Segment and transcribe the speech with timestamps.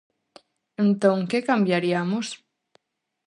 [0.83, 2.27] Entón, que cambiariamos?